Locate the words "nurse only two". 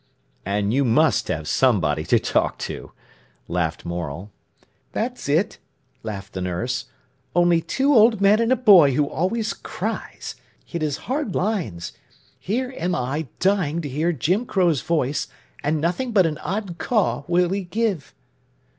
6.41-7.93